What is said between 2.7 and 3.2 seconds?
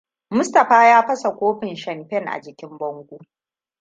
bango.